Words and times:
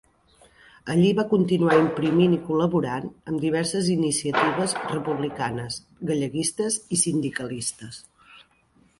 Allí 0.91 1.09
va 1.17 1.23
continuar 1.33 1.73
imprimint 1.81 2.31
i 2.37 2.39
col·laborant 2.47 3.03
amb 3.31 3.43
diverses 3.43 3.89
iniciatives 3.95 4.73
republicanes, 4.93 5.77
galleguistes 6.13 6.79
i 6.97 6.99
sindicalistes. 7.03 8.01